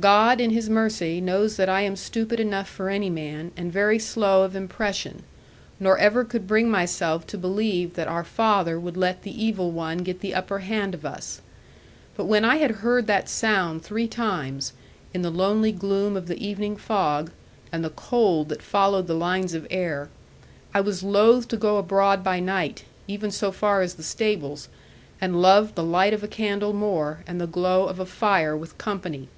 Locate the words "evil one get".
9.30-10.18